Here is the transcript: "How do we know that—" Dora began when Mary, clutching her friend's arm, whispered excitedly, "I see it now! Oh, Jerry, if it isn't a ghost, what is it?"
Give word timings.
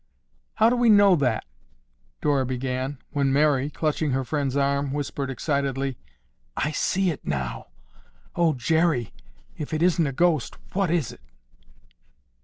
"How 0.55 0.71
do 0.71 0.75
we 0.75 0.89
know 0.89 1.15
that—" 1.15 1.45
Dora 2.21 2.43
began 2.43 2.97
when 3.11 3.31
Mary, 3.31 3.69
clutching 3.69 4.13
her 4.13 4.23
friend's 4.23 4.57
arm, 4.57 4.93
whispered 4.93 5.29
excitedly, 5.29 5.95
"I 6.57 6.71
see 6.71 7.11
it 7.11 7.23
now! 7.23 7.67
Oh, 8.35 8.53
Jerry, 8.55 9.13
if 9.59 9.75
it 9.75 9.83
isn't 9.83 10.07
a 10.07 10.11
ghost, 10.11 10.57
what 10.73 10.89
is 10.89 11.11
it?" 11.11 11.21